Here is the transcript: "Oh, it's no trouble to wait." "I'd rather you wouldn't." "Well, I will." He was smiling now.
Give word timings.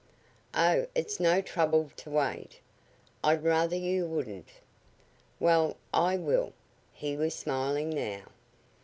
"Oh, 0.55 0.87
it's 0.95 1.19
no 1.19 1.41
trouble 1.41 1.91
to 1.97 2.09
wait." 2.09 2.59
"I'd 3.23 3.43
rather 3.43 3.75
you 3.75 4.07
wouldn't." 4.07 4.49
"Well, 5.39 5.77
I 5.93 6.17
will." 6.17 6.53
He 6.91 7.15
was 7.15 7.35
smiling 7.35 7.91
now. 7.91 8.23